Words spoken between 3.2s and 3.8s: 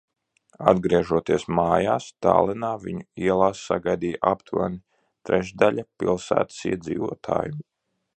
ielās